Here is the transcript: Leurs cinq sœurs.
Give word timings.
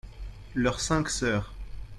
Leurs 0.55 0.79
cinq 0.81 1.11
sœurs. 1.11 1.53